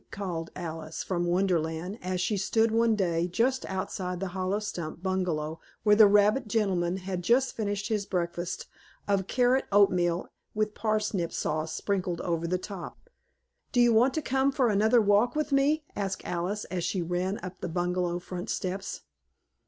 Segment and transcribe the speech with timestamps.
[0.09, 5.59] called Alice from Wonderland as she stood one day just outside the hollow stump bungalow
[5.83, 8.65] where the rabbit gentleman had just finished his breakfast
[9.07, 13.11] of carrot oatmeal with parsnip sauce sprinkled over the top.
[13.71, 17.39] "Do you want to come for another walk with me?" asked Alice as she ran
[17.43, 19.01] up the bungalow front steps.